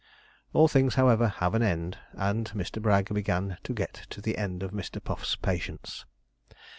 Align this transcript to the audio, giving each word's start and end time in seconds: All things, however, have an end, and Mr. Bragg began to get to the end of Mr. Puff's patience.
All 0.51 0.67
things, 0.67 0.95
however, 0.95 1.27
have 1.27 1.53
an 1.53 1.61
end, 1.61 1.99
and 2.13 2.49
Mr. 2.53 2.81
Bragg 2.81 3.13
began 3.13 3.59
to 3.61 3.71
get 3.71 4.07
to 4.09 4.19
the 4.19 4.35
end 4.35 4.63
of 4.63 4.71
Mr. 4.71 4.99
Puff's 5.03 5.35
patience. 5.35 6.05